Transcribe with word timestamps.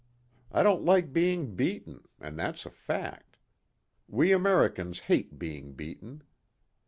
I 0.51 0.63
don't 0.63 0.83
like 0.83 1.13
being 1.13 1.53
beaten, 1.55 2.05
and 2.19 2.35
that's 2.35 2.65
a 2.65 2.71
fact. 2.71 3.37
We 4.07 4.31
Americans 4.31 5.01
hate 5.01 5.37
being 5.37 5.73
beaten. 5.73 6.23